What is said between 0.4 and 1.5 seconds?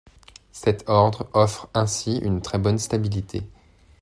Cet ordre